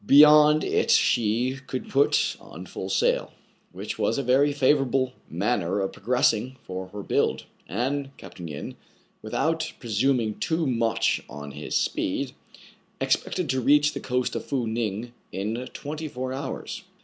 [0.03, 3.33] Beyond it she could put on full sail,
[3.71, 7.03] which was a very favorable man ner of progressing for her.
[7.03, 8.39] build; and Capt.
[8.39, 8.75] Yin,
[9.21, 12.31] without presuming too much on his speed,
[12.99, 16.81] ex pected to reach the coast of Fou Ning in twenty four hours.